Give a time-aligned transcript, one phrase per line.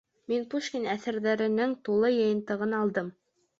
[0.31, 3.15] Мин Пушкин әҫәрҙәренең тулы йыйынтығын алдым